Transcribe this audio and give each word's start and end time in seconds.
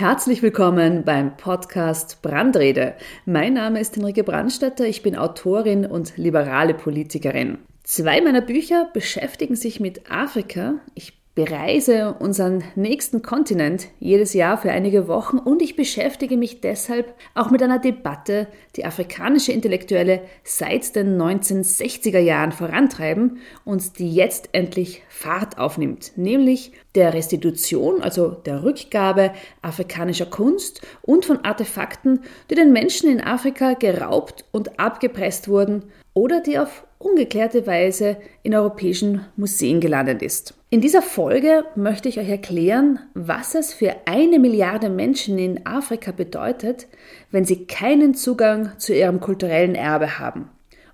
Herzlich 0.00 0.40
willkommen 0.40 1.04
beim 1.04 1.36
Podcast 1.36 2.22
Brandrede. 2.22 2.94
Mein 3.26 3.52
Name 3.52 3.80
ist 3.80 3.94
Henrike 3.96 4.24
Brandstätter, 4.24 4.86
ich 4.86 5.02
bin 5.02 5.14
Autorin 5.14 5.84
und 5.84 6.16
liberale 6.16 6.72
Politikerin. 6.72 7.58
Zwei 7.82 8.22
meiner 8.22 8.40
Bücher 8.40 8.88
beschäftigen 8.94 9.56
sich 9.56 9.78
mit 9.78 10.10
Afrika. 10.10 10.76
Ich 10.94 11.19
bereise 11.34 12.16
unseren 12.18 12.64
nächsten 12.74 13.22
Kontinent 13.22 13.86
jedes 14.00 14.34
Jahr 14.34 14.58
für 14.58 14.72
einige 14.72 15.06
Wochen 15.06 15.38
und 15.38 15.62
ich 15.62 15.76
beschäftige 15.76 16.36
mich 16.36 16.60
deshalb 16.60 17.14
auch 17.34 17.50
mit 17.50 17.62
einer 17.62 17.78
Debatte, 17.78 18.48
die 18.74 18.84
afrikanische 18.84 19.52
Intellektuelle 19.52 20.22
seit 20.42 20.96
den 20.96 21.20
1960er 21.20 22.18
Jahren 22.18 22.50
vorantreiben 22.50 23.38
und 23.64 23.98
die 24.00 24.12
jetzt 24.12 24.48
endlich 24.52 25.02
Fahrt 25.08 25.56
aufnimmt, 25.58 26.12
nämlich 26.16 26.72
der 26.96 27.14
Restitution, 27.14 28.02
also 28.02 28.30
der 28.30 28.64
Rückgabe 28.64 29.32
afrikanischer 29.62 30.26
Kunst 30.26 30.82
und 31.02 31.24
von 31.24 31.44
Artefakten, 31.44 32.20
die 32.50 32.56
den 32.56 32.72
Menschen 32.72 33.08
in 33.08 33.20
Afrika 33.20 33.74
geraubt 33.74 34.44
und 34.50 34.80
abgepresst 34.80 35.46
wurden 35.46 35.84
oder 36.12 36.40
die 36.40 36.58
auf 36.58 36.84
ungeklärte 37.00 37.66
Weise 37.66 38.18
in 38.42 38.54
europäischen 38.54 39.24
Museen 39.34 39.80
gelandet 39.80 40.22
ist. 40.22 40.54
In 40.68 40.80
dieser 40.80 41.02
Folge 41.02 41.64
möchte 41.74 42.08
ich 42.08 42.20
euch 42.20 42.28
erklären, 42.28 43.00
was 43.14 43.54
es 43.54 43.72
für 43.72 43.96
eine 44.04 44.38
Milliarde 44.38 44.90
Menschen 44.90 45.38
in 45.38 45.66
Afrika 45.66 46.12
bedeutet, 46.12 46.86
wenn 47.30 47.44
sie 47.44 47.64
keinen 47.64 48.14
Zugang 48.14 48.78
zu 48.78 48.94
ihrem 48.94 49.18
kulturellen 49.18 49.74
Erbe 49.74 50.18
haben 50.18 50.50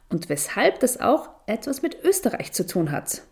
und 0.09 0.29
weshalb 0.29 0.81
das 0.81 1.01
auch 1.01 1.29
etwas 1.47 1.83
mit 1.83 2.03
Österreich 2.05 2.53
zu 2.53 2.67
tun 2.67 2.93
hat. 2.93 3.23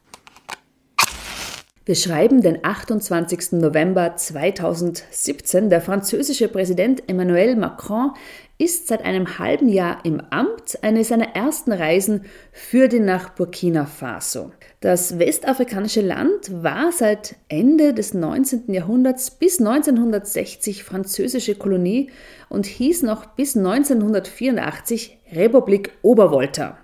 Wir 1.86 1.96
schreiben 1.96 2.40
den 2.40 2.64
28. 2.64 3.52
November 3.52 4.16
2017. 4.16 5.68
Der 5.68 5.82
französische 5.82 6.48
Präsident 6.48 7.02
Emmanuel 7.10 7.56
Macron 7.56 8.12
ist 8.56 8.88
seit 8.88 9.04
einem 9.04 9.38
halben 9.38 9.68
Jahr 9.68 10.02
im 10.02 10.22
Amt. 10.30 10.78
Eine 10.80 11.04
seiner 11.04 11.36
ersten 11.36 11.72
Reisen 11.72 12.24
führte 12.52 13.00
nach 13.00 13.34
Burkina 13.34 13.84
Faso. 13.84 14.50
Das 14.80 15.18
westafrikanische 15.18 16.00
Land 16.00 16.62
war 16.62 16.90
seit 16.90 17.36
Ende 17.48 17.92
des 17.92 18.14
19. 18.14 18.72
Jahrhunderts 18.72 19.32
bis 19.32 19.58
1960 19.58 20.84
französische 20.84 21.54
Kolonie 21.54 22.10
und 22.48 22.64
hieß 22.64 23.02
noch 23.02 23.26
bis 23.26 23.58
1984 23.58 25.18
Republik 25.32 25.92
Obervolta. 26.00 26.78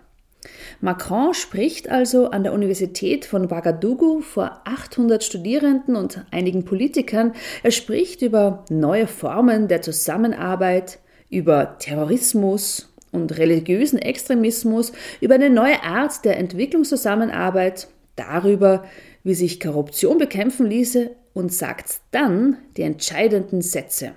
Macron 0.83 1.35
spricht 1.35 1.91
also 1.91 2.31
an 2.31 2.43
der 2.43 2.55
Universität 2.55 3.27
von 3.27 3.51
Ouagadougou 3.51 4.23
vor 4.23 4.63
800 4.65 5.23
Studierenden 5.23 5.95
und 5.95 6.25
einigen 6.31 6.65
Politikern. 6.65 7.33
Er 7.63 7.71
spricht 7.71 8.23
über 8.23 8.65
neue 8.71 9.07
Formen 9.07 9.69
der 9.69 9.83
Zusammenarbeit, 9.83 10.99
über 11.29 11.77
Terrorismus 11.79 12.95
und 13.13 13.37
religiösen 13.37 13.99
Extremismus, 13.99 14.93
über 15.21 15.35
eine 15.35 15.51
neue 15.51 15.83
Art 15.83 16.25
der 16.25 16.39
Entwicklungszusammenarbeit, 16.39 17.89
darüber, 18.17 18.85
wie 19.23 19.35
sich 19.35 19.61
Korruption 19.61 20.17
bekämpfen 20.17 20.67
ließe 20.67 21.11
und 21.35 21.53
sagt 21.53 22.01
dann 22.11 22.57
die 22.79 22.83
entscheidenden 22.83 23.61
Sätze. 23.61 24.13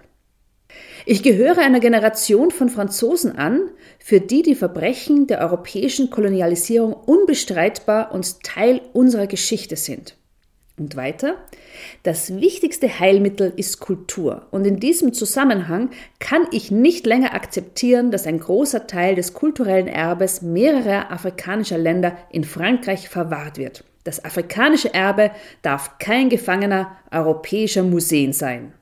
Ich 1.06 1.22
gehöre 1.22 1.58
einer 1.58 1.82
Generation 1.82 2.50
von 2.50 2.70
Franzosen 2.70 3.38
an, 3.38 3.70
für 4.00 4.22
die 4.22 4.42
die 4.42 4.56
Verbrechen 4.56 5.28
der 5.28 5.40
europäischen 5.40 6.10
Kolonialisierung 6.10 6.94
unbestreitbar 6.94 8.14
und 8.14 8.42
Teil 8.44 8.82
unserer 8.94 9.28
Geschichte 9.28 9.76
sind. 9.76 10.16
Und 10.80 10.96
weiter, 10.96 11.36
das 12.02 12.40
wichtigste 12.40 13.00
Heilmittel 13.00 13.54
ist 13.58 13.80
Kultur. 13.80 14.48
Und 14.50 14.66
in 14.66 14.80
diesem 14.80 15.14
Zusammenhang 15.14 15.90
kann 16.20 16.48
ich 16.52 16.72
nicht 16.72 17.06
länger 17.06 17.36
akzeptieren, 17.36 18.10
dass 18.10 18.26
ein 18.26 18.40
großer 18.40 18.88
Teil 18.88 19.14
des 19.16 19.34
kulturellen 19.34 19.88
Erbes 19.88 20.42
mehrerer 20.42 21.12
afrikanischer 21.12 21.78
Länder 21.78 22.18
in 22.32 22.44
Frankreich 22.44 23.08
verwahrt 23.10 23.58
wird. 23.58 23.84
Das 24.04 24.26
afrikanische 24.26 24.94
Erbe 24.94 25.32
darf 25.62 26.00
kein 26.00 26.30
Gefangener 26.30 26.96
europäischer 27.12 27.84
Museen 27.84 28.34
sein. 28.34 28.74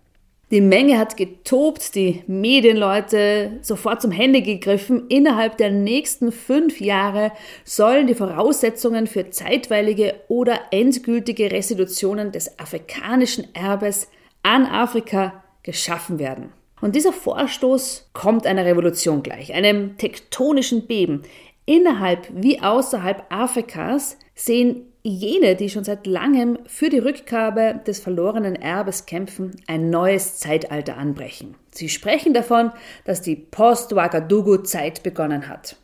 Die 0.51 0.59
Menge 0.59 0.97
hat 0.97 1.15
getobt, 1.15 1.95
die 1.95 2.23
Medienleute 2.27 3.59
sofort 3.61 4.01
zum 4.01 4.11
Handy 4.11 4.41
gegriffen. 4.41 5.07
Innerhalb 5.07 5.55
der 5.57 5.71
nächsten 5.71 6.33
fünf 6.33 6.81
Jahre 6.81 7.31
sollen 7.63 8.05
die 8.05 8.15
Voraussetzungen 8.15 9.07
für 9.07 9.29
zeitweilige 9.29 10.15
oder 10.27 10.59
endgültige 10.71 11.49
Restitutionen 11.51 12.33
des 12.33 12.59
afrikanischen 12.59 13.47
Erbes 13.55 14.09
an 14.43 14.65
Afrika 14.65 15.41
geschaffen 15.63 16.19
werden. 16.19 16.51
Und 16.81 16.97
dieser 16.97 17.13
Vorstoß 17.13 18.09
kommt 18.11 18.45
einer 18.45 18.65
Revolution 18.65 19.23
gleich, 19.23 19.53
einem 19.53 19.95
tektonischen 19.97 20.85
Beben. 20.85 21.21
Innerhalb 21.65 22.27
wie 22.33 22.59
außerhalb 22.59 23.23
Afrikas 23.29 24.17
sehen 24.35 24.90
jene, 25.03 25.55
die 25.55 25.69
schon 25.69 25.83
seit 25.83 26.05
langem 26.05 26.59
für 26.65 26.89
die 26.89 26.99
Rückgabe 26.99 27.81
des 27.85 27.99
verlorenen 27.99 28.55
Erbes 28.55 29.05
kämpfen, 29.05 29.51
ein 29.67 29.89
neues 29.89 30.37
Zeitalter 30.37 30.97
anbrechen. 30.97 31.55
Sie 31.71 31.89
sprechen 31.89 32.33
davon, 32.33 32.71
dass 33.05 33.21
die 33.21 33.35
Post-Ouagadougou-Zeit 33.35 35.03
begonnen 35.03 35.47
hat. 35.47 35.77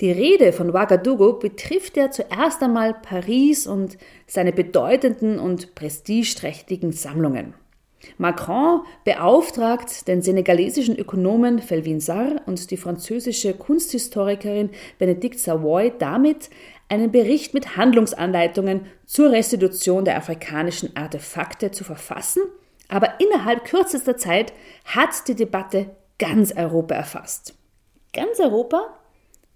Die 0.00 0.10
Rede 0.10 0.52
von 0.52 0.70
Ouagadougou 0.70 1.38
betrifft 1.38 1.96
ja 1.96 2.10
zuerst 2.10 2.62
einmal 2.62 2.94
Paris 2.94 3.66
und 3.66 3.98
seine 4.26 4.52
bedeutenden 4.52 5.38
und 5.38 5.74
prestigeträchtigen 5.74 6.92
Sammlungen. 6.92 7.54
Macron 8.16 8.80
beauftragt 9.04 10.08
den 10.08 10.22
senegalesischen 10.22 10.96
Ökonomen 10.96 11.58
Felvin 11.58 12.00
Sarr 12.00 12.40
und 12.46 12.70
die 12.70 12.78
französische 12.78 13.52
Kunsthistorikerin 13.52 14.70
Benedict 14.98 15.38
Savoy 15.38 15.92
damit, 15.98 16.48
einen 16.90 17.12
Bericht 17.12 17.54
mit 17.54 17.76
Handlungsanleitungen 17.76 18.86
zur 19.06 19.30
Restitution 19.30 20.04
der 20.04 20.16
afrikanischen 20.16 20.94
Artefakte 20.96 21.70
zu 21.70 21.84
verfassen, 21.84 22.42
aber 22.88 23.20
innerhalb 23.20 23.64
kürzester 23.64 24.16
Zeit 24.16 24.52
hat 24.84 25.28
die 25.28 25.36
Debatte 25.36 25.90
ganz 26.18 26.52
Europa 26.52 26.94
erfasst. 26.94 27.54
Ganz 28.12 28.40
Europa? 28.40 28.88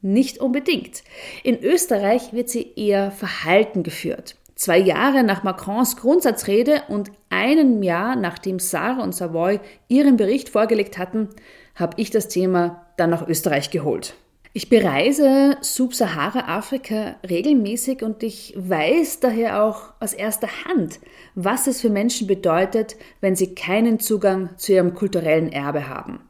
Nicht 0.01 0.39
unbedingt. 0.39 1.03
In 1.43 1.63
Österreich 1.63 2.33
wird 2.33 2.49
sie 2.49 2.73
eher 2.77 3.11
verhalten 3.11 3.83
geführt. 3.83 4.37
Zwei 4.55 4.79
Jahre 4.79 5.25
nach 5.25 5.43
Macrons 5.43 5.97
Grundsatzrede 5.97 6.83
und 6.89 7.11
einem 7.29 7.83
Jahr 7.83 8.15
nachdem 8.15 8.61
Sarah 8.61 9.03
und 9.03 9.15
Savoy 9.15 9.59
ihren 9.89 10.17
Bericht 10.17 10.51
vorgelegt 10.51 10.99
hatten, 10.99 11.31
habe 11.75 12.01
ich 12.01 12.11
das 12.11 12.29
Thema 12.29 12.87
dann 12.97 13.11
nach 13.11 13.27
Österreich 13.27 13.71
geholt. 13.71 14.15
Ich 14.57 14.69
bereise 14.69 15.57
Sub-Sahara-Afrika 15.63 17.17
regelmäßig 17.29 18.05
und 18.05 18.23
ich 18.23 18.55
weiß 18.57 19.19
daher 19.19 19.65
auch 19.65 19.95
aus 19.99 20.13
erster 20.13 20.47
Hand, 20.65 21.01
was 21.35 21.67
es 21.67 21.81
für 21.81 21.91
Menschen 21.91 22.29
bedeutet, 22.29 22.95
wenn 23.21 23.35
sie 23.35 23.57
keinen 23.57 23.99
Zugang 23.99 24.51
zu 24.57 24.75
ihrem 24.75 24.95
kulturellen 24.95 25.51
Erbe 25.51 25.89
haben. 25.89 26.21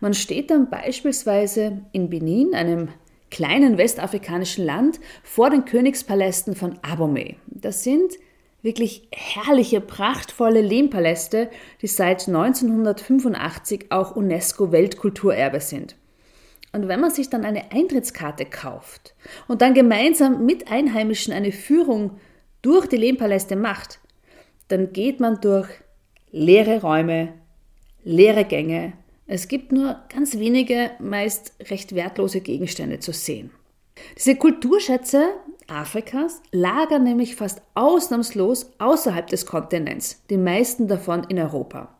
Man 0.00 0.14
steht 0.14 0.50
dann 0.50 0.70
beispielsweise 0.70 1.82
in 1.92 2.08
Benin, 2.08 2.54
einem 2.54 2.88
kleinen 3.30 3.76
westafrikanischen 3.76 4.64
Land, 4.64 4.98
vor 5.22 5.50
den 5.50 5.66
Königspalästen 5.66 6.56
von 6.56 6.78
Abomey. 6.80 7.36
Das 7.48 7.84
sind 7.84 8.14
wirklich 8.62 9.08
herrliche, 9.12 9.82
prachtvolle 9.82 10.62
Lehmpaläste, 10.62 11.50
die 11.82 11.86
seit 11.86 12.28
1985 12.28 13.92
auch 13.92 14.16
UNESCO-Weltkulturerbe 14.16 15.60
sind. 15.60 15.96
Und 16.74 16.88
wenn 16.88 17.00
man 17.00 17.12
sich 17.12 17.30
dann 17.30 17.44
eine 17.44 17.70
Eintrittskarte 17.70 18.46
kauft 18.46 19.14
und 19.46 19.62
dann 19.62 19.74
gemeinsam 19.74 20.44
mit 20.44 20.72
Einheimischen 20.72 21.32
eine 21.32 21.52
Führung 21.52 22.18
durch 22.62 22.88
die 22.88 22.96
Lehmpaläste 22.96 23.54
macht, 23.54 24.00
dann 24.66 24.92
geht 24.92 25.20
man 25.20 25.40
durch 25.40 25.68
leere 26.32 26.80
Räume, 26.80 27.32
leere 28.02 28.44
Gänge. 28.44 28.94
Es 29.28 29.46
gibt 29.46 29.70
nur 29.70 30.00
ganz 30.12 30.36
wenige, 30.36 30.90
meist 30.98 31.54
recht 31.70 31.94
wertlose 31.94 32.40
Gegenstände 32.40 32.98
zu 32.98 33.12
sehen. 33.12 33.52
Diese 34.18 34.34
Kulturschätze 34.34 35.28
Afrikas 35.68 36.42
lagern 36.50 37.04
nämlich 37.04 37.36
fast 37.36 37.62
ausnahmslos 37.74 38.72
außerhalb 38.78 39.28
des 39.28 39.46
Kontinents, 39.46 40.24
die 40.28 40.36
meisten 40.36 40.88
davon 40.88 41.22
in 41.24 41.38
Europa. 41.38 41.94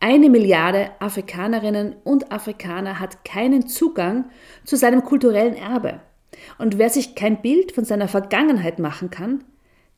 Eine 0.00 0.30
Milliarde 0.30 0.90
Afrikanerinnen 1.00 1.96
und 2.04 2.30
Afrikaner 2.30 3.00
hat 3.00 3.24
keinen 3.24 3.66
Zugang 3.66 4.26
zu 4.64 4.76
seinem 4.76 5.02
kulturellen 5.02 5.56
Erbe. 5.56 6.00
Und 6.58 6.78
wer 6.78 6.88
sich 6.88 7.16
kein 7.16 7.42
Bild 7.42 7.72
von 7.72 7.84
seiner 7.84 8.06
Vergangenheit 8.06 8.78
machen 8.78 9.10
kann, 9.10 9.44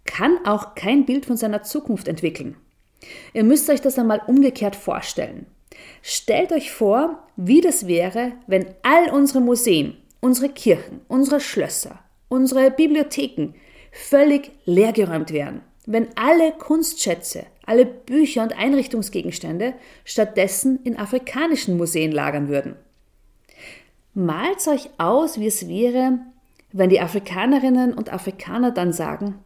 kann 0.07 0.39
auch 0.45 0.75
kein 0.75 1.05
Bild 1.05 1.27
von 1.27 1.37
seiner 1.37 1.63
Zukunft 1.63 2.09
entwickeln. 2.09 2.57
Ihr 3.35 3.45
müsst 3.45 3.69
euch 3.69 3.83
das 3.83 3.99
einmal 3.99 4.23
umgekehrt 4.27 4.75
vorstellen. 4.75 5.47
Stellt 6.03 6.53
euch 6.53 6.73
vor, 6.73 7.27
wie 7.37 7.61
das 7.61 7.87
wäre, 7.87 8.33
wenn 8.47 8.67
all 8.83 9.11
unsere 9.11 9.41
Museen, 9.41 9.97
unsere 10.21 10.49
Kirchen, 10.49 11.01
unsere 11.09 11.41
Schlösser, 11.41 11.99
unsere 12.29 12.71
Bibliotheken 12.71 13.55
völlig 13.93 14.51
leergeräumt 14.65 15.33
wären. 15.33 15.63
Wenn 15.87 16.09
alle 16.17 16.53
Kunstschätze, 16.53 17.45
alle 17.71 17.87
Bücher 17.87 18.43
und 18.43 18.59
Einrichtungsgegenstände 18.59 19.75
stattdessen 20.05 20.81
in 20.83 20.99
afrikanischen 20.99 21.77
Museen 21.77 22.11
lagern 22.11 22.49
würden. 22.49 22.75
Malt 24.13 24.67
euch 24.67 24.91
aus, 24.99 25.39
wie 25.39 25.47
es 25.47 25.69
wäre, 25.69 26.19
wenn 26.73 26.91
die 26.91 27.01
Afrikanerinnen 27.01 27.95
und 27.95 28.13
Afrikaner 28.13 28.73
dann 28.73 28.93
sagen, 28.93 29.37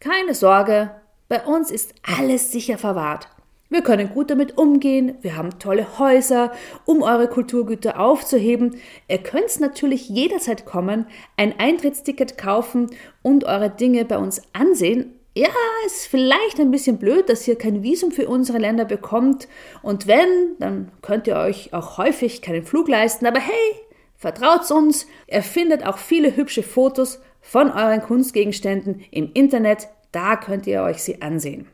keine 0.00 0.34
Sorge, 0.34 0.92
bei 1.28 1.42
uns 1.44 1.70
ist 1.70 1.94
alles 2.02 2.50
sicher 2.50 2.78
verwahrt. 2.78 3.28
Wir 3.68 3.82
können 3.82 4.10
gut 4.10 4.30
damit 4.30 4.56
umgehen, 4.56 5.16
wir 5.20 5.36
haben 5.36 5.58
tolle 5.58 5.98
Häuser, 5.98 6.52
um 6.86 7.02
eure 7.02 7.28
Kulturgüter 7.28 8.00
aufzuheben. 8.00 8.76
Ihr 9.08 9.18
könnt 9.18 9.60
natürlich 9.60 10.08
jederzeit 10.08 10.64
kommen, 10.64 11.06
ein 11.36 11.58
Eintrittsticket 11.58 12.38
kaufen 12.38 12.90
und 13.20 13.44
eure 13.44 13.68
Dinge 13.68 14.06
bei 14.06 14.16
uns 14.16 14.40
ansehen. 14.54 15.12
Ja, 15.36 15.48
ist 15.84 16.06
vielleicht 16.06 16.60
ein 16.60 16.70
bisschen 16.70 16.98
blöd, 16.98 17.28
dass 17.28 17.46
ihr 17.48 17.58
kein 17.58 17.82
Visum 17.82 18.12
für 18.12 18.28
unsere 18.28 18.58
Länder 18.58 18.84
bekommt. 18.84 19.48
Und 19.82 20.06
wenn, 20.06 20.56
dann 20.60 20.92
könnt 21.02 21.26
ihr 21.26 21.36
euch 21.36 21.72
auch 21.74 21.98
häufig 21.98 22.40
keinen 22.40 22.62
Flug 22.62 22.88
leisten. 22.88 23.26
Aber 23.26 23.40
hey, 23.40 23.74
vertraut's 24.16 24.70
uns. 24.70 25.08
Ihr 25.26 25.42
findet 25.42 25.84
auch 25.84 25.98
viele 25.98 26.36
hübsche 26.36 26.62
Fotos 26.62 27.20
von 27.40 27.72
euren 27.72 28.00
Kunstgegenständen 28.00 29.04
im 29.10 29.32
Internet. 29.34 29.88
Da 30.12 30.36
könnt 30.36 30.68
ihr 30.68 30.82
euch 30.82 31.02
sie 31.02 31.20
ansehen. 31.20 31.66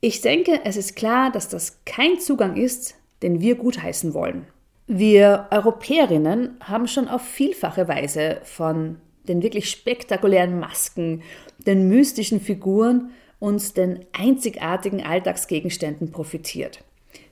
Ich 0.00 0.20
denke, 0.20 0.60
es 0.64 0.76
ist 0.76 0.94
klar, 0.94 1.32
dass 1.32 1.48
das 1.48 1.80
kein 1.84 2.20
Zugang 2.20 2.56
ist, 2.56 2.94
den 3.22 3.40
wir 3.40 3.56
gutheißen 3.56 4.14
wollen. 4.14 4.46
Wir 4.86 5.48
Europäerinnen 5.50 6.56
haben 6.60 6.86
schon 6.86 7.08
auf 7.08 7.22
vielfache 7.22 7.88
Weise 7.88 8.40
von 8.44 9.00
den 9.28 9.42
wirklich 9.42 9.70
spektakulären 9.70 10.58
Masken, 10.58 11.22
den 11.58 11.88
mystischen 11.88 12.40
Figuren 12.40 13.10
und 13.38 13.76
den 13.76 14.04
einzigartigen 14.12 15.02
Alltagsgegenständen 15.02 16.10
profitiert. 16.10 16.82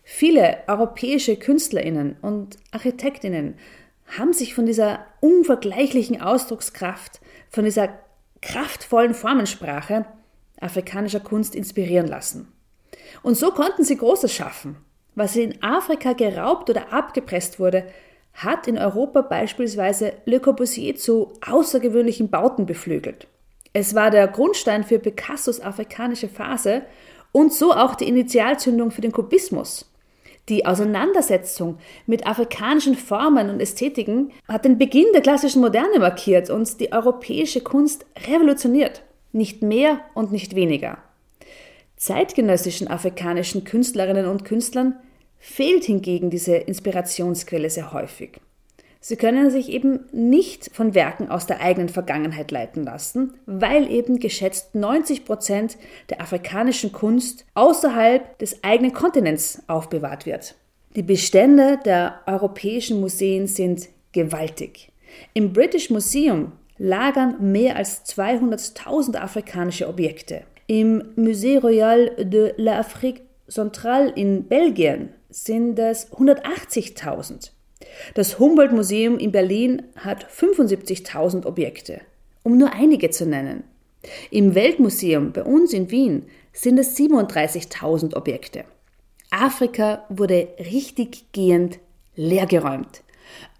Viele 0.02 0.58
europäische 0.69 1.37
Künstlerinnen 1.37 2.16
und 2.22 2.56
Architektinnen 2.70 3.54
haben 4.16 4.32
sich 4.32 4.54
von 4.54 4.66
dieser 4.66 5.04
unvergleichlichen 5.20 6.20
Ausdruckskraft, 6.20 7.20
von 7.50 7.64
dieser 7.64 7.88
kraftvollen 8.40 9.14
Formensprache 9.14 10.06
afrikanischer 10.60 11.20
Kunst 11.20 11.54
inspirieren 11.54 12.06
lassen. 12.06 12.52
Und 13.22 13.37
so 13.37 13.50
konnten 13.50 13.84
sie 13.84 13.96
Großes 13.96 14.32
schaffen. 14.32 14.76
Was 15.14 15.34
in 15.37 15.62
Afrika 15.62 16.12
geraubt 16.12 16.70
oder 16.70 16.93
abgepresst 16.93 17.58
wurde, 17.58 17.84
hat 18.37 18.69
in 18.69 18.79
Europa 18.79 19.23
beispielsweise 19.23 20.12
Le 20.27 20.41
Corbusier 20.41 20.97
zu 20.97 21.33
außergewöhnlichen 21.47 22.29
Bauten 22.29 22.67
beflügelt. 22.67 23.27
Es 23.73 23.94
war 23.94 24.11
der 24.11 24.29
Grundstein 24.29 24.85
für 24.85 24.99
Picassos 24.99 25.61
afrikanische 25.61 26.29
Phase 26.29 26.83
und 27.33 27.53
so 27.53 27.73
auch 27.73 27.94
die 27.94 28.09
Initialzündung 28.09 28.91
für 28.91 29.00
den 29.03 29.12
Kubismus. 29.12 29.91
Die 30.49 30.65
Auseinandersetzung 30.65 31.79
mit 32.06 32.27
afrikanischen 32.27 32.94
Formen 32.94 33.50
und 33.50 33.61
Ästhetiken 33.61 34.31
hat 34.47 34.65
den 34.65 34.79
Beginn 34.79 35.06
der 35.12 35.21
klassischen 35.21 35.61
Moderne 35.61 35.99
markiert 35.99 36.50
und 36.50 36.79
die 36.81 36.93
europäische 36.93 37.62
Kunst 37.62 38.06
revolutioniert. 38.29 39.03
Nicht 39.32 39.62
mehr 39.62 40.00
und 40.15 40.31
nicht 40.31 40.55
weniger. 40.55 40.99
Zeitgenössischen 41.97 42.89
afrikanischen 42.89 43.65
Künstlerinnen 43.65 44.27
und 44.27 44.44
Künstlern 44.44 44.94
fehlt 45.38 45.85
hingegen 45.85 46.31
diese 46.31 46.56
Inspirationsquelle 46.56 47.71
sehr 47.71 47.93
häufig. 47.93 48.41
Sie 49.00 49.17
können 49.17 49.50
sich 49.50 49.69
eben 49.69 50.00
nicht 50.11 50.71
von 50.75 50.94
Werken 50.94 51.31
aus 51.31 51.47
der 51.47 51.61
eigenen 51.61 51.88
Vergangenheit 51.88 52.50
leiten 52.50 52.83
lassen, 52.83 53.35
weil 53.47 53.88
eben 53.88 54.19
geschätzt 54.19 54.75
90 54.75 55.25
Prozent 55.25 55.77
der 56.11 56.21
afrikanischen 56.21 56.91
Kunst 56.91 57.44
außerhalb 57.55 58.37
des 58.38 58.65
eigenen 58.65 58.93
Kontinents 58.93 59.62
aufbewahrt 59.69 60.27
wird. 60.27 60.56
Die 60.97 61.05
Bestände 61.05 61.79
der 61.85 62.21
europäischen 62.27 63.00
Museen 63.00 63.47
sind 63.47 63.89
gewaltig. 64.11 64.91
Im 65.35 65.53
British 65.53 65.91
Museum 65.91 66.53
lagern 66.79 67.53
mehr 67.53 67.77
als 67.77 68.05
200.000 68.06 69.17
afrikanische 69.17 69.89
Objekte. 69.89 70.43
Im 70.67 71.03
Musée 71.17 71.61
Royal 71.61 72.11
de 72.19 72.55
l'Afrique 72.56 73.21
Centrale 73.48 74.10
in 74.10 74.44
Belgien 74.48 75.10
sind 75.31 75.78
es 75.78 76.10
180.000. 76.12 77.50
Das 78.14 78.38
Humboldt-Museum 78.38 79.19
in 79.19 79.32
Berlin 79.32 79.82
hat 79.96 80.26
75.000 80.28 81.46
Objekte, 81.46 82.00
um 82.43 82.58
nur 82.58 82.72
einige 82.72 83.10
zu 83.10 83.26
nennen. 83.26 83.64
Im 84.31 84.54
Weltmuseum 84.54 85.32
bei 85.32 85.43
uns 85.43 85.72
in 85.72 85.90
Wien 85.90 86.25
sind 86.52 86.78
es 86.78 86.96
37.000 86.96 88.16
Objekte. 88.16 88.64
Afrika 89.31 90.04
wurde 90.08 90.48
richtig 90.58 91.32
gehend 91.32 91.78
leergeräumt. 92.14 93.02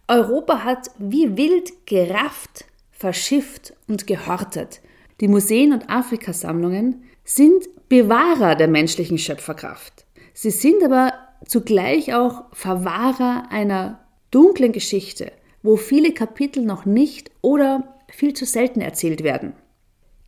Europa 0.09 0.65
hat 0.65 0.91
wie 0.99 1.37
wild 1.37 1.87
gerafft, 1.87 2.65
verschifft 2.93 3.75
und 3.89 4.07
gehortet. 4.07 4.81
Die 5.21 5.29
Museen 5.29 5.73
und 5.73 5.91
Afrikasammlungen 5.91 7.03
sind 7.27 7.69
Bewahrer 7.91 8.55
der 8.55 8.69
menschlichen 8.69 9.19
Schöpferkraft. 9.19 10.07
Sie 10.33 10.51
sind 10.51 10.83
aber 10.83 11.13
zugleich 11.47 12.15
auch 12.15 12.45
Verwahrer 12.53 13.49
einer 13.51 14.01
dunklen 14.31 14.73
Geschichte, 14.73 15.33
wo 15.63 15.77
viele 15.77 16.13
Kapitel 16.13 16.65
noch 16.65 16.87
nicht 16.87 17.31
oder 17.43 17.95
viel 18.11 18.33
zu 18.33 18.47
selten 18.47 18.81
erzählt 18.81 19.23
werden. 19.23 19.53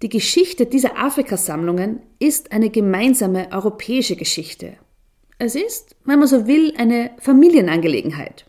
Die 0.03 0.11
Geschichte 0.11 0.67
dieser 0.67 0.99
Afrikasammlungen 0.99 2.01
ist 2.19 2.53
eine 2.53 2.69
gemeinsame 2.69 3.49
europäische 3.51 4.17
Geschichte. 4.17 4.75
Es 5.39 5.55
ist, 5.55 5.97
wenn 6.05 6.19
man 6.19 6.29
so 6.29 6.47
will, 6.47 6.75
eine 6.77 7.13
Familienangelegenheit. 7.19 8.45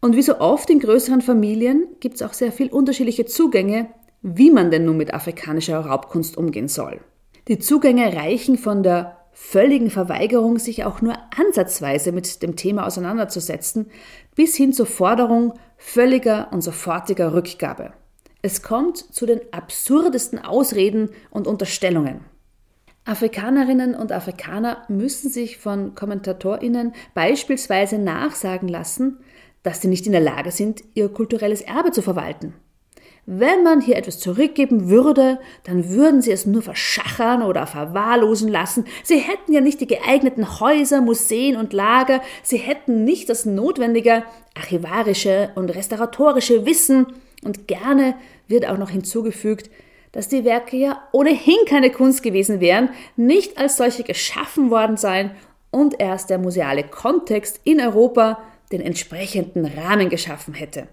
Und 0.00 0.16
wie 0.16 0.22
so 0.22 0.40
oft 0.40 0.68
in 0.70 0.80
größeren 0.80 1.20
Familien 1.20 1.86
gibt 2.00 2.16
es 2.16 2.22
auch 2.22 2.32
sehr 2.32 2.52
viel 2.52 2.68
unterschiedliche 2.70 3.26
Zugänge 3.26 3.90
wie 4.22 4.50
man 4.50 4.70
denn 4.70 4.84
nun 4.84 4.96
mit 4.96 5.14
afrikanischer 5.14 5.78
Raubkunst 5.78 6.36
umgehen 6.36 6.68
soll. 6.68 7.00
Die 7.48 7.58
Zugänge 7.58 8.14
reichen 8.14 8.58
von 8.58 8.82
der 8.82 9.16
völligen 9.32 9.90
Verweigerung, 9.90 10.58
sich 10.58 10.84
auch 10.84 11.00
nur 11.00 11.14
ansatzweise 11.36 12.12
mit 12.12 12.42
dem 12.42 12.56
Thema 12.56 12.86
auseinanderzusetzen, 12.86 13.90
bis 14.34 14.54
hin 14.54 14.72
zur 14.72 14.86
Forderung 14.86 15.54
völliger 15.76 16.48
und 16.52 16.62
sofortiger 16.62 17.32
Rückgabe. 17.32 17.92
Es 18.42 18.62
kommt 18.62 18.96
zu 18.98 19.26
den 19.26 19.40
absurdesten 19.52 20.38
Ausreden 20.38 21.10
und 21.30 21.46
Unterstellungen. 21.46 22.20
Afrikanerinnen 23.04 23.94
und 23.94 24.12
Afrikaner 24.12 24.84
müssen 24.88 25.30
sich 25.30 25.58
von 25.58 25.94
Kommentatorinnen 25.94 26.92
beispielsweise 27.14 27.98
nachsagen 27.98 28.68
lassen, 28.68 29.18
dass 29.62 29.80
sie 29.80 29.88
nicht 29.88 30.06
in 30.06 30.12
der 30.12 30.20
Lage 30.20 30.52
sind, 30.52 30.82
ihr 30.94 31.08
kulturelles 31.08 31.60
Erbe 31.60 31.92
zu 31.92 32.02
verwalten. 32.02 32.54
Wenn 33.26 33.62
man 33.62 33.80
hier 33.80 33.96
etwas 33.96 34.18
zurückgeben 34.18 34.88
würde, 34.88 35.38
dann 35.64 35.90
würden 35.90 36.22
sie 36.22 36.32
es 36.32 36.46
nur 36.46 36.62
verschachern 36.62 37.42
oder 37.42 37.66
verwahrlosen 37.66 38.48
lassen. 38.48 38.86
Sie 39.04 39.18
hätten 39.18 39.52
ja 39.52 39.60
nicht 39.60 39.80
die 39.80 39.86
geeigneten 39.86 40.58
Häuser, 40.60 41.00
Museen 41.00 41.56
und 41.56 41.72
Lager, 41.72 42.22
sie 42.42 42.56
hätten 42.56 43.04
nicht 43.04 43.28
das 43.28 43.44
notwendige 43.46 44.24
archivarische 44.56 45.50
und 45.54 45.70
restauratorische 45.74 46.66
Wissen 46.66 47.06
und 47.44 47.68
gerne 47.68 48.14
wird 48.48 48.66
auch 48.66 48.78
noch 48.78 48.90
hinzugefügt, 48.90 49.70
dass 50.12 50.28
die 50.28 50.44
Werke 50.44 50.76
ja 50.76 51.02
ohnehin 51.12 51.64
keine 51.66 51.90
Kunst 51.90 52.22
gewesen 52.22 52.60
wären, 52.60 52.90
nicht 53.16 53.58
als 53.58 53.76
solche 53.76 54.02
geschaffen 54.02 54.70
worden 54.70 54.96
seien 54.96 55.30
und 55.70 56.00
erst 56.00 56.30
der 56.30 56.38
museale 56.38 56.82
Kontext 56.82 57.60
in 57.64 57.80
Europa 57.80 58.38
den 58.72 58.80
entsprechenden 58.80 59.66
Rahmen 59.66 60.08
geschaffen 60.08 60.54
hätte. 60.54 60.88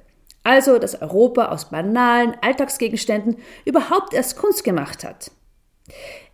Also, 0.48 0.80
dass 0.80 1.02
Europa 1.02 1.50
aus 1.50 1.72
banalen 1.72 2.38
Alltagsgegenständen 2.40 3.36
überhaupt 3.66 4.14
erst 4.14 4.38
Kunst 4.38 4.64
gemacht 4.64 5.04
hat. 5.04 5.30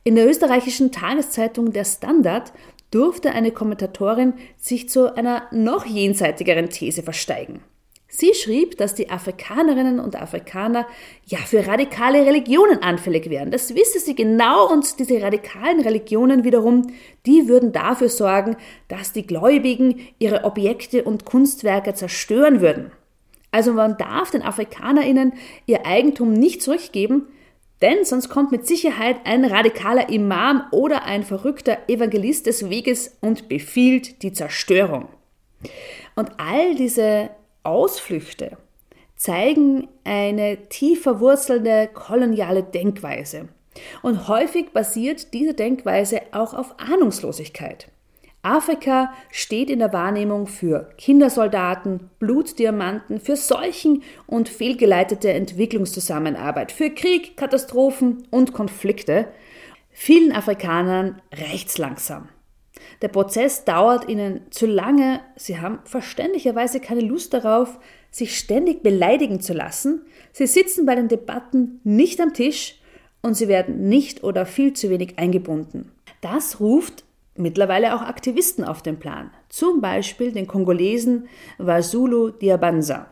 In 0.03 0.13
der 0.13 0.29
österreichischen 0.29 0.91
Tageszeitung 0.91 1.74
Der 1.74 1.84
Standard 1.84 2.53
durfte 2.91 3.32
eine 3.32 3.50
Kommentatorin 3.50 4.36
sich 4.55 4.88
zu 4.88 5.15
einer 5.15 5.48
noch 5.50 5.88
jenseitigeren 5.88 6.70
These 6.70 7.01
versteigen. 7.01 7.62
Sie 8.08 8.36
schrieb, 8.36 8.77
dass 8.77 8.93
die 8.93 9.10
Afrikanerinnen 9.10 10.00
und 10.00 10.15
Afrikaner 10.15 10.86
ja 11.25 11.39
für 11.39 11.65
radikale 11.65 12.24
Religionen 12.24 12.84
anfällig 12.84 13.32
wären. 13.32 13.50
Das 13.50 13.74
wisse 13.74 14.00
sie 14.00 14.13
genau 14.13 14.72
und 14.72 15.00
diese 15.00 15.20
radikalen 15.24 15.82
Religionen 15.82 16.43
wiederum, 16.43 16.93
die 17.25 17.48
würden 17.48 17.72
dafür 17.72 18.10
sorgen, 18.10 18.58
dass 18.89 19.12
die 19.12 19.25
Gläubigen 19.25 20.08
ihre 20.20 20.43
Objekte 20.43 21.03
und 21.03 21.25
Kunstwerke 21.25 21.96
zerstören 21.96 22.62
würden. 22.62 22.91
Also 23.53 23.72
man 23.72 23.98
darf 23.98 24.31
den 24.31 24.41
AfrikanerInnen 24.41 25.33
ihr 25.67 25.86
Eigentum 25.86 26.33
nicht 26.33 26.63
zurückgeben, 26.63 27.27
denn 27.83 28.03
sonst 28.03 28.29
kommt 28.29 28.51
mit 28.51 28.65
Sicherheit 28.65 29.17
ein 29.25 29.45
radikaler 29.45 30.10
Imam 30.10 30.63
oder 30.72 31.03
ein 31.03 31.22
verrückter 31.22 31.77
Evangelist 31.88 32.48
des 32.48 32.72
Weges 32.72 33.15
und 33.22 33.50
befiehlt 33.50 34.24
die 34.24 34.33
Zerstörung. 34.33 35.07
Und 36.15 36.31
all 36.38 36.74
diese 36.74 37.29
Ausflüchte 37.62 38.57
zeigen 39.15 39.88
eine 40.03 40.67
tief 40.69 41.03
verwurzelnde 41.03 41.91
koloniale 41.93 42.63
Denkweise. 42.63 43.50
Und 44.01 44.27
häufig 44.27 44.72
basiert 44.72 45.31
diese 45.33 45.53
Denkweise 45.53 46.22
auch 46.31 46.55
auf 46.55 46.79
Ahnungslosigkeit. 46.79 47.92
Afrika 48.43 49.13
steht 49.31 49.69
in 49.69 49.79
der 49.79 49.93
Wahrnehmung 49.93 50.47
für 50.47 50.89
Kindersoldaten, 50.97 52.09
Blutdiamanten, 52.19 53.21
für 53.21 53.38
Seuchen 53.38 54.03
und 54.27 54.50
fehlgeleitete 54.50 55.31
Entwicklungszusammenarbeit, 55.31 56.73
für 56.73 56.89
Krieg, 56.89 57.38
Katastrophen 57.38 58.27
und 58.31 58.51
Konflikte. 58.51 59.29
Vielen 59.91 60.33
Afrikanern 60.33 61.21
reicht's 61.31 61.77
langsam. 61.77 62.27
Der 63.01 63.07
Prozess 63.07 63.63
dauert 63.63 64.09
ihnen 64.09 64.41
zu 64.50 64.65
lange, 64.65 65.21
sie 65.38 65.59
haben 65.59 65.79
verständlicherweise 65.85 66.81
keine 66.81 67.01
Lust 67.01 67.33
darauf, 67.33 67.79
sich 68.12 68.38
ständig 68.38 68.83
beleidigen 68.83 69.39
zu 69.39 69.53
lassen, 69.53 70.01
sie 70.33 70.47
sitzen 70.47 70.85
bei 70.85 70.95
den 70.95 71.07
Debatten 71.07 71.79
nicht 71.85 72.19
am 72.19 72.33
Tisch 72.33 72.79
und 73.21 73.35
sie 73.35 73.47
werden 73.47 73.88
nicht 73.88 74.23
oder 74.23 74.45
viel 74.45 74.73
zu 74.73 74.89
wenig 74.89 75.17
eingebunden. 75.17 75.91
Das 76.19 76.59
ruft 76.59 77.05
mittlerweile 77.35 77.95
auch 77.95 78.01
Aktivisten 78.01 78.63
auf 78.63 78.81
den 78.81 78.99
Plan, 78.99 79.31
zum 79.49 79.81
Beispiel 79.81 80.31
den 80.31 80.47
Kongolesen 80.47 81.27
Wasulu 81.57 82.29
Diabanza. 82.29 83.11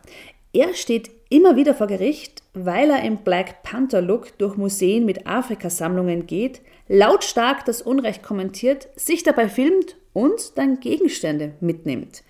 Er 0.54 0.74
steht 0.74 1.12
immer 1.30 1.56
wieder 1.56 1.74
vor 1.74 1.88
Gericht, 1.88 2.44
weil 2.54 2.90
er 2.90 3.04
im 3.04 3.18
Black 3.18 3.64
Panther 3.64 4.02
Look 4.02 4.38
durch 4.38 4.58
Museen 4.58 5.06
mit 5.06 5.26
Afrikasammlungen 5.26 6.28
geht, 6.28 6.62
lautstark 6.90 7.64
das 7.66 7.82
Unrecht 7.82 8.22
kommentiert, 8.22 8.90
sich 8.96 9.24
dabei 9.24 9.48
filmt 9.48 9.96
und 10.14 10.58
dann 10.58 10.82
Gegenstände 10.82 11.54
mitnimmt. 11.62 12.24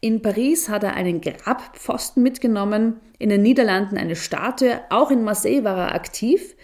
In 0.00 0.22
Paris 0.22 0.68
hat 0.68 0.82
er 0.82 0.94
einen 0.94 1.20
Grabpfosten 1.20 2.22
mitgenommen, 2.22 3.00
in 3.18 3.28
den 3.28 3.42
Niederlanden 3.42 3.98
eine 3.98 4.16
Statue, 4.16 4.80
auch 4.88 5.10
in 5.10 5.22
Marseille 5.22 5.62
war 5.62 5.76
er 5.76 5.94
aktiv. 5.94 6.56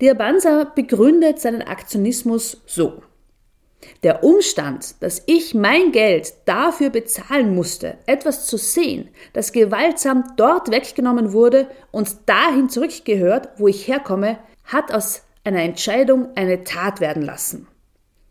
Diabanza 0.00 0.64
begründet 0.74 1.40
seinen 1.40 1.62
Aktionismus 1.62 2.62
so. 2.64 3.02
Der 4.02 4.24
Umstand, 4.24 5.02
dass 5.02 5.22
ich 5.26 5.54
mein 5.54 5.92
Geld 5.92 6.34
dafür 6.44 6.90
bezahlen 6.90 7.54
musste, 7.54 7.98
etwas 8.06 8.46
zu 8.46 8.56
sehen, 8.56 9.08
das 9.32 9.52
gewaltsam 9.52 10.32
dort 10.36 10.70
weggenommen 10.70 11.32
wurde 11.32 11.68
und 11.92 12.16
dahin 12.26 12.68
zurückgehört, 12.68 13.48
wo 13.58 13.68
ich 13.68 13.86
herkomme, 13.88 14.38
hat 14.64 14.92
aus 14.92 15.22
einer 15.44 15.62
Entscheidung 15.62 16.28
eine 16.34 16.64
Tat 16.64 17.00
werden 17.00 17.22
lassen. 17.22 17.68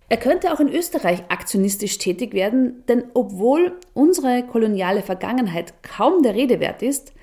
Er 0.08 0.18
könnte 0.18 0.54
auch 0.54 0.60
in 0.60 0.70
Österreich 0.70 1.24
aktionistisch 1.30 1.98
tätig 1.98 2.34
werden, 2.34 2.84
denn 2.88 3.06
obwohl 3.14 3.80
unsere 3.94 4.44
koloniale 4.44 5.02
Vergangenheit 5.02 5.82
kaum 5.82 6.22
der 6.22 6.36
Rede 6.36 6.60
wert 6.60 6.84
ist, 6.84 7.14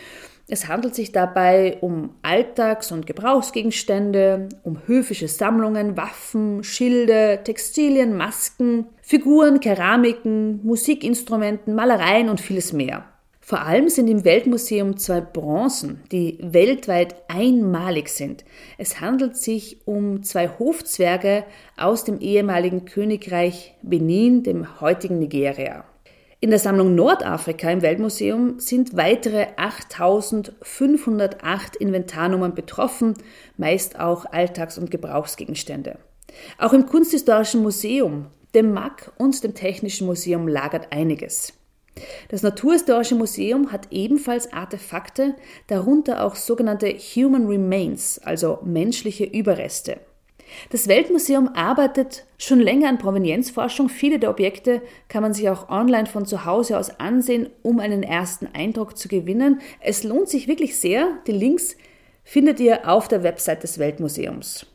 Es 0.50 0.70
handelt 0.70 0.96
sich 0.96 1.12
dabei 1.12 1.78
um 1.82 2.12
Alltags- 2.22 2.94
und 2.94 3.06
Gebrauchsgegenstände, 3.06 4.48
um 4.64 4.80
höfische 4.86 5.28
Sammlungen, 5.28 5.98
Waffen, 5.98 6.64
Schilde, 6.64 7.42
Textilien, 7.44 8.16
Masken, 8.16 8.86
Figuren, 9.02 9.60
Keramiken, 9.60 10.62
Musikinstrumenten, 10.64 11.76
Malereien 11.76 12.30
und 12.30 12.40
vieles 12.40 12.72
mehr. 12.72 13.04
Vor 13.48 13.62
allem 13.62 13.88
sind 13.88 14.10
im 14.10 14.25
Weltmuseum 14.25 14.98
zwei 14.98 15.22
Bronzen, 15.22 16.01
die 16.12 16.38
weltweit 16.42 17.16
einmalig 17.30 18.10
sind. 18.10 18.44
Es 18.77 19.00
handelt 19.00 19.38
sich 19.38 19.88
um 19.88 20.22
zwei 20.22 20.50
Hofzwerge 20.60 21.46
aus 21.77 22.04
dem 22.04 22.20
ehemaligen 22.20 22.84
Königreich 22.84 23.74
Benin, 23.82 24.44
dem 24.44 24.82
heutigen 24.82 25.20
Nigeria. 25.20 25.86
In 26.42 26.50
der 26.50 26.60
Sammlung 26.60 26.94
Nordafrika 26.94 27.72
im 27.72 27.82
Weltmuseum 27.82 28.60
sind 28.60 28.98
weitere 28.98 29.48
8508 29.56 31.77
Inventarnummern 31.77 32.54
betroffen, 32.54 33.13
meist 33.56 33.98
auch 33.98 34.25
Alltags- 34.25 34.77
und 34.77 34.92
Gebrauchsgegenstände. 34.92 36.00
Auch 36.58 36.74
im 36.74 36.86
Kunsthistorischen 36.86 37.63
Museum, 37.63 38.25
dem 38.54 38.74
MAC 38.74 39.13
und 39.18 39.42
dem 39.42 39.54
Technischen 39.54 40.06
Museum 40.06 40.50
lagert 40.50 40.92
einiges. 40.92 41.57
Das 42.30 42.44
Naturhistorische 42.44 43.16
Museum 43.16 43.72
hat 43.72 43.88
ebenfalls 43.92 44.51
Artefakte, 44.54 45.36
darunter 45.68 46.24
auch 46.25 46.36
sogenannte 46.36 46.89
Human 46.89 47.48
Remains, 47.48 48.20
also 48.20 48.60
menschliche 48.63 49.25
Überreste. 49.25 50.00
Das 50.70 50.88
Weltmuseum 50.88 51.50
arbeitet 51.50 52.25
schon 52.38 52.60
länger 52.60 52.89
an 52.89 52.98
Provenienzforschung. 52.98 53.89
Viele 53.89 54.20
der 54.20 54.30
Objekte 54.30 54.82
kann 55.08 55.22
man 55.22 55.34
sich 55.34 55.50
auch 55.50 55.70
online 55.70 56.06
von 56.06 56.25
zu 56.25 56.46
Hause 56.46 56.77
aus 56.77 57.00
ansehen, 57.00 57.50
um 57.63 57.80
einen 57.80 58.04
ersten 58.04 58.48
Eindruck 58.54 58.98
zu 58.98 59.08
gewinnen. 59.08 59.62
Es 59.82 60.04
lohnt 60.04 60.30
sich 60.30 60.48
wirklich 60.48 60.77
sehr. 60.77 61.20
Die 61.27 61.34
Links 61.34 61.75
findet 62.24 62.60
ihr 62.60 62.89
auf 62.89 63.08
der 63.08 63.24
Website 63.24 63.63
des 63.63 63.77
Weltmuseums. 63.77 64.66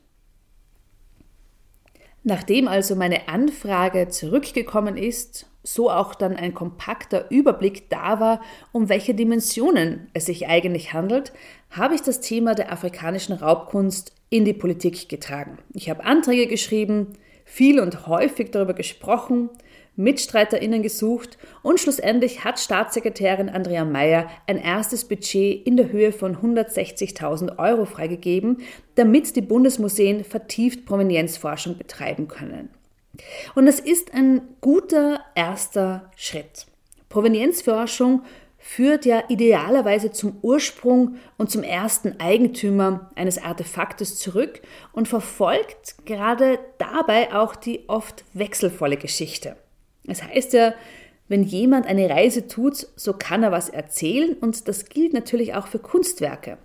Nachdem 2.25 2.69
also 2.69 2.95
meine 2.95 3.29
Anfrage 3.29 4.09
zurückgekommen 4.09 4.97
ist 4.97 5.47
so 5.63 5.91
auch 5.91 6.15
dann 6.15 6.37
ein 6.37 6.55
kompakter 6.55 7.31
Überblick 7.31 7.89
da 7.89 8.21
war, 8.21 8.41
um 8.73 8.89
welche 8.89 9.15
Dimensionen 9.15 10.09
es 10.13 10.27
sich 10.27 10.49
eigentlich 10.49 10.93
handelt, 10.93 11.33
habe 11.71 11.95
ich 11.95 12.03
das 12.03 12.21
Thema 12.21 12.55
der 12.55 12.73
afrikanischen 12.73 13.35
Raubkunst 13.35 14.13
in 14.31 14.45
die 14.45 14.53
Politik 14.53 15.09
getragen. 15.09 15.59
Ich 15.73 15.89
habe 15.89 16.05
Anträge 16.05 16.47
geschrieben, 16.47 17.13
viel 17.45 17.81
und 17.81 18.07
häufig 18.07 18.51
darüber 18.51 18.75
gesprochen, 18.75 19.51
MitstreiterInnen 19.95 20.83
gesucht 20.83 21.37
und 21.63 21.79
schlussendlich 21.79 22.45
hat 22.45 22.59
Staatssekretärin 22.59 23.51
Andrea 23.51 23.85
Mayer 23.85 24.31
ein 24.47 24.57
erstes 24.57 25.05
Budget 25.05 25.67
in 25.67 25.77
der 25.77 25.93
Höhe 25.93 26.13
von 26.13 26.37
160.000 26.37 27.59
Euro 27.59 27.85
freigegeben, 27.85 28.63
damit 28.95 29.37
die 29.37 29.43
Bundesmuseen 29.43 30.25
vertieft 30.25 30.87
Provenienzforschung 30.87 31.77
betreiben 31.77 32.27
können. 32.27 32.71
Und 33.55 33.67
es 33.67 33.81
ist 33.81 34.15
ein 34.15 34.43
guter 34.61 35.21
erster 35.35 36.11
Schritt. 36.17 36.67
Provenienzforschung 37.09 38.23
führt 38.59 39.05
ja 39.05 39.25
idealerweise 39.29 40.13
zum 40.13 40.39
Ursprung 40.41 41.17
und 41.37 41.51
zum 41.51 41.65
ersten 41.65 42.21
Eigentümer 42.21 43.11
eines 43.17 43.43
Artefaktes 43.43 44.19
zurück 44.19 44.63
und 44.93 45.09
verfolgt 45.09 45.97
gerade 46.07 46.61
dabei 46.79 47.35
auch 47.35 47.57
die 47.57 47.89
oft 47.89 48.25
wechselvolle 48.35 48.97
Geschichte. 48.97 49.57
Es 50.07 50.23
heißt 50.23 50.53
ja, 50.53 50.75
wenn 51.29 51.43
jemand 51.43 51.87
eine 51.87 52.09
Reise 52.09 52.47
tut, 52.47 52.87
so 52.95 53.15
kann 53.15 53.43
er 53.43 53.53
was 53.53 53.69
erzählen 53.69 54.35
und 54.35 54.69
das 54.69 54.87
gilt 54.87 55.13
natürlich 55.13 55.55
auch 55.55 55.67
für 55.67 55.79
Kunstwerke. 55.79 56.59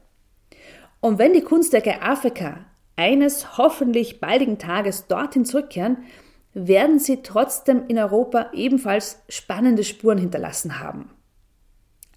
Und 0.99 1.19
wenn 1.19 1.33
die 1.33 1.41
Kunstwerke 1.41 2.01
Afrika 2.01 2.65
eines 2.95 3.57
hoffentlich 3.57 4.19
baldigen 4.19 4.59
Tages 4.59 5.07
dorthin 5.07 5.45
zurückkehren, 5.45 5.97
werden 6.53 6.99
sie 6.99 7.21
trotzdem 7.21 7.83
in 7.87 7.97
Europa 7.97 8.51
ebenfalls 8.53 9.19
spannende 9.29 9.83
Spuren 9.83 10.17
hinterlassen 10.17 10.79
haben. 10.79 11.11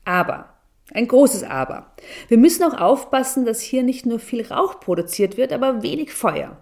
Aber, 0.04 0.54
ein 0.92 1.06
großes 1.06 1.44
Aber, 1.44 1.92
wir 2.28 2.38
müssen 2.38 2.64
auch 2.64 2.80
aufpassen, 2.80 3.44
dass 3.44 3.60
hier 3.60 3.82
nicht 3.82 4.06
nur 4.06 4.18
viel 4.18 4.46
Rauch 4.46 4.80
produziert 4.80 5.36
wird, 5.36 5.52
aber 5.52 5.82
wenig 5.82 6.12
Feuer. 6.12 6.56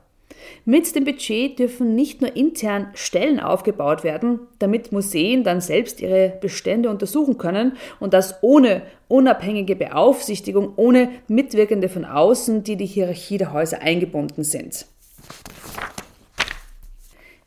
Mit 0.64 0.94
dem 0.94 1.04
Budget 1.04 1.58
dürfen 1.58 1.94
nicht 1.94 2.20
nur 2.20 2.36
intern 2.36 2.88
Stellen 2.94 3.40
aufgebaut 3.40 4.04
werden, 4.04 4.40
damit 4.58 4.92
Museen 4.92 5.44
dann 5.44 5.60
selbst 5.60 6.00
ihre 6.00 6.36
Bestände 6.40 6.90
untersuchen 6.90 7.38
können 7.38 7.76
und 8.00 8.14
das 8.14 8.42
ohne 8.42 8.82
unabhängige 9.08 9.76
Beaufsichtigung, 9.76 10.72
ohne 10.76 11.10
Mitwirkende 11.28 11.88
von 11.88 12.04
außen, 12.04 12.64
die 12.64 12.76
die 12.76 12.86
Hierarchie 12.86 13.38
der 13.38 13.52
Häuser 13.52 13.80
eingebunden 13.80 14.44
sind. 14.44 14.86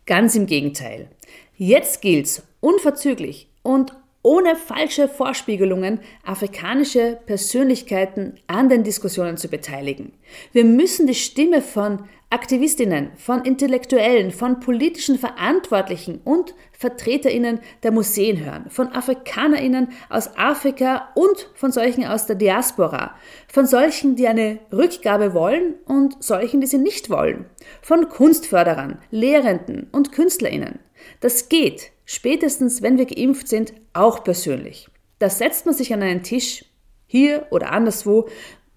Ganz 0.06 0.36
im 0.36 0.46
Gegenteil. 0.46 1.10
Jetzt 1.56 2.02
gilt's 2.02 2.44
unverzüglich 2.60 3.50
und 3.64 3.94
ohne 4.24 4.56
falsche 4.56 5.08
Vorspiegelungen 5.08 6.00
afrikanische 6.24 7.20
Persönlichkeiten 7.26 8.36
an 8.48 8.70
den 8.70 8.84
Diskussionen 8.84 9.38
zu 9.38 9.48
beteiligen. 9.48 10.14
Wir 10.54 10.64
müssen 10.64 11.08
die 11.08 11.16
Stimme 11.16 11.62
von 11.62 12.08
Aktivistinnen, 12.32 13.12
von 13.18 13.44
Intellektuellen, 13.44 14.32
von 14.32 14.62
politischen 14.62 15.20
Verantwortlichen 15.20 16.22
und 16.24 16.56
Vertreterinnen 16.72 17.60
der 17.84 17.92
Museen 17.92 18.44
hören, 18.44 18.70
von 18.70 18.88
Afrikanerinnen 18.88 19.90
aus 20.10 20.38
Afrika 20.38 21.10
und 21.14 21.50
von 21.56 21.74
solchen 21.74 22.06
aus 22.06 22.28
der 22.28 22.38
Diaspora, 22.38 23.16
von 23.52 23.66
solchen, 23.66 24.16
die 24.16 24.30
eine 24.30 24.60
Rückgabe 24.72 25.34
wollen 25.34 25.76
und 25.86 26.24
solchen, 26.24 26.62
die 26.62 26.68
sie 26.68 26.78
nicht 26.78 27.10
wollen, 27.10 27.48
von 27.82 28.08
Kunstförderern, 28.08 29.00
Lehrenden 29.12 29.88
und 29.92 30.14
Künstlerinnen. 30.14 30.80
Das 31.20 31.50
geht, 31.50 31.92
spätestens 32.06 32.82
wenn 32.82 32.98
wir 32.98 33.08
geimpft 33.08 33.50
sind, 33.50 33.74
auch 33.92 34.24
persönlich. 34.24 34.88
Da 35.20 35.30
setzt 35.30 35.66
man 35.66 35.76
sich 35.76 35.94
an 35.94 36.02
einen 36.02 36.24
Tisch, 36.24 36.64
hier 37.08 37.48
oder 37.52 37.74
anderswo, 37.74 38.30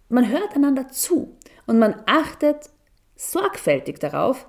man 0.09 0.29
hört 0.29 0.57
einander 0.57 0.89
zu 0.89 1.37
und 1.67 1.79
man 1.79 2.03
achtet 2.07 2.71
sorgfältig 3.31 3.99
darauf, 3.99 4.47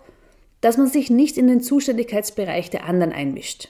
dass 0.62 0.78
man 0.78 0.88
sich 0.88 1.10
nicht 1.10 1.38
in 1.38 1.48
den 1.48 1.62
Zuständigkeitsbereich 1.62 2.70
der 2.70 2.86
anderen 2.86 3.12
einmischt. 3.12 3.70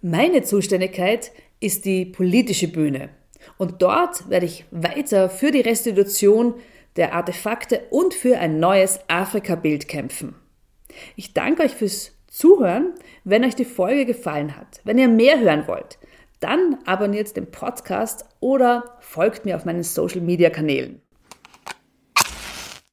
Meine 0.00 0.42
Zuständigkeit 0.42 1.32
ist 1.60 1.84
die 1.84 2.04
politische 2.04 2.68
Bühne 2.68 3.10
und 3.58 3.82
dort 3.82 4.28
werde 4.28 4.46
ich 4.46 4.64
weiter 4.70 5.28
für 5.30 5.50
die 5.50 5.60
Restitution 5.60 6.54
der 6.96 7.14
Artefakte 7.14 7.82
und 7.90 8.14
für 8.14 8.38
ein 8.38 8.58
neues 8.58 9.00
Afrika-Bild 9.08 9.88
kämpfen. 9.88 10.34
Ich 11.16 11.32
danke 11.32 11.62
euch 11.62 11.72
fürs 11.72 12.12
Zuhören. 12.28 12.94
Wenn 13.24 13.44
euch 13.44 13.54
die 13.54 13.64
Folge 13.64 14.06
gefallen 14.06 14.56
hat, 14.56 14.80
wenn 14.84 14.98
ihr 14.98 15.08
mehr 15.08 15.40
hören 15.40 15.66
wollt, 15.66 15.98
dann 16.40 16.78
abonniert 16.86 17.36
den 17.36 17.50
Podcast 17.50 18.24
oder 18.40 18.98
folgt 19.00 19.44
mir 19.44 19.56
auf 19.56 19.64
meinen 19.64 19.82
Social-Media-Kanälen. 19.84 21.00